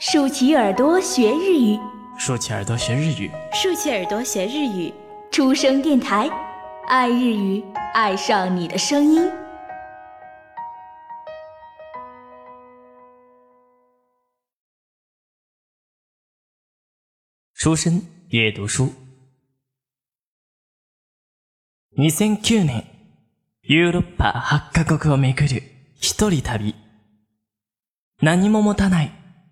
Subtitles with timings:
[0.00, 1.78] 竖起耳朵学日语，
[2.18, 4.92] 竖起耳朵学日语，竖起耳朵学日语。
[5.32, 6.30] 出生电台，
[6.86, 7.62] 爱日语，
[7.92, 9.30] 爱上你的声音。
[17.54, 18.92] 出身阅读书。
[21.96, 22.84] 2009年、
[23.62, 24.30] ヨーロッパ
[24.72, 25.62] 8カ国を巡る
[26.00, 26.74] 一人旅。
[28.22, 29.10] 何も持たない、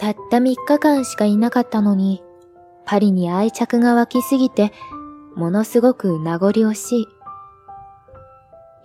[0.00, 2.22] たった3日間しかいなかったのに、
[2.86, 4.72] パリに愛着が湧きすぎて、
[5.36, 7.08] ものすごく名残惜しい。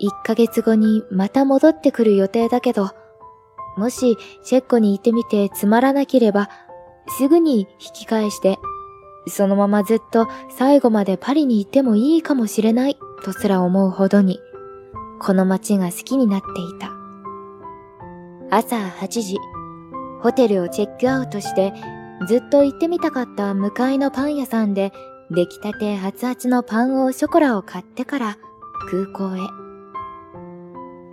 [0.09, 2.89] 1ヶ月後にまた戻ってくる予定だけど、
[3.77, 6.49] もしチェッコに行ってみてつまらなければ、
[7.17, 8.57] すぐに引き返して、
[9.27, 14.41] そのままずっと最後までパリに行ってもいいかもしれないとすら思うほどに、
[15.21, 16.91] この街が好きになっていた。
[18.51, 19.37] 朝8時、
[20.25, 21.71] ホテルをチェックアウトして、
[22.27, 24.91] ずっと行ってみたかった向かいのパン屋さんで、
[25.29, 28.37] 出来たて熱々のパンオショコラを買ってから
[28.89, 29.39] 空港へ。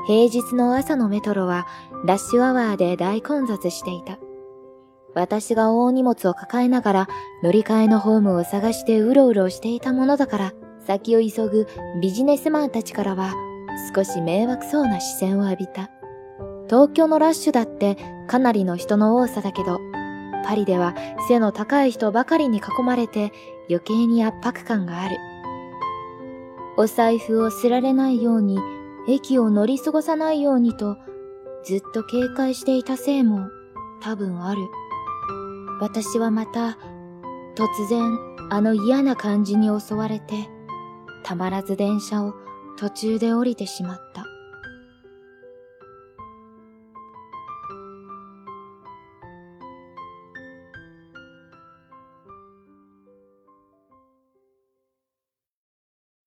[0.07, 1.67] 平日の朝のメトロは
[2.07, 4.19] ラッシュアワーで大混雑していた。
[5.15, 7.09] 私が大荷物を抱えながら
[7.43, 10.53] 乗り換えのホームを探してうろうろしていたものだから
[10.87, 11.69] 先を急ぐ
[12.01, 13.35] ビジネスマンたちからは
[13.95, 15.91] 少し迷惑そうな視線を浴びた。
[16.73, 19.79] 東京のラッシュだってかなりの人の多さだけど、
[20.43, 20.95] パリでは
[21.29, 23.31] 背の高い人ばかりに囲まれて
[23.69, 25.19] 余計に圧迫感がある。
[26.79, 28.59] お財布をすられないように、
[29.07, 30.97] 駅を乗り過ごさないようにと、
[31.63, 33.51] ずっと警戒していたせいも
[34.01, 34.63] 多分ある。
[35.79, 36.79] 私はまた、
[37.55, 38.19] 突然
[38.49, 40.49] あの嫌な感じに襲われて、
[41.23, 42.33] たまらず電車を
[42.79, 44.32] 途中で降りてしまった。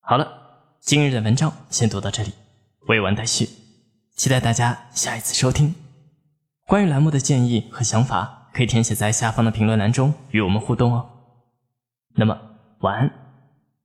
[0.05, 0.27] 好了，
[0.81, 2.33] 今日的文章先读到这里，
[2.89, 3.49] 未完待续，
[4.17, 5.75] 期待大家下一次收听。
[6.67, 11.09] 关于栏目的建议和想法，可以填写在下方的评论栏中与我们互动哦。
[12.17, 12.37] 那么
[12.81, 13.11] 晚安，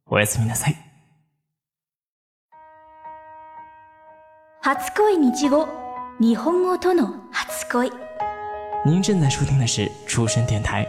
[0.05, 0.75] おやすみなさい。
[4.63, 5.67] 初恋日語、
[6.19, 7.91] 日本語との初恋。
[8.83, 10.87] 您正在收听的是出生电台，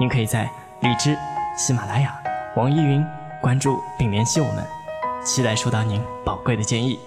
[0.00, 1.16] 您可以在荔枝、
[1.56, 2.20] 喜马拉雅、
[2.56, 3.04] 网易云。
[3.41, 4.63] 关注并联系我们，
[5.25, 6.99] 期待收到您宝贵的建议。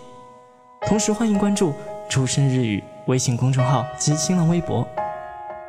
[0.84, 1.72] 同时，欢迎关注
[2.10, 4.84] “出生日语”微信公众号及新浪微博，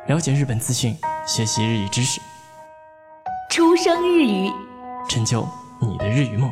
[0.08, 2.20] 了解日本资讯，学习日语知识。
[3.48, 4.50] 出生日语，
[5.08, 5.46] 成就
[5.80, 6.50] 你的日语梦。